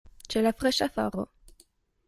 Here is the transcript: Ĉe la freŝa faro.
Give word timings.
Ĉe 0.33 0.41
la 0.45 0.53
freŝa 0.61 0.89
faro. 0.97 1.27